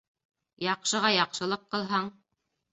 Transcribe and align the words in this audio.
Яҡшыға 0.67 1.13
яҡшылыҡ 1.17 1.71
ҡылһаң 1.77 2.13